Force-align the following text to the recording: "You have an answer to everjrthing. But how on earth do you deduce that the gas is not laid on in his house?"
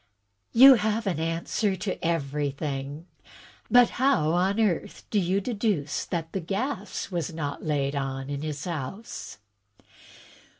"You 0.51 0.73
have 0.81 1.05
an 1.05 1.19
answer 1.19 1.75
to 1.75 1.95
everjrthing. 1.97 3.05
But 3.69 3.91
how 4.01 4.31
on 4.31 4.59
earth 4.59 5.03
do 5.11 5.19
you 5.19 5.39
deduce 5.39 6.05
that 6.05 6.31
the 6.33 6.39
gas 6.41 7.13
is 7.13 7.31
not 7.31 7.63
laid 7.63 7.95
on 7.95 8.27
in 8.27 8.41
his 8.41 8.65
house?" 8.65 9.37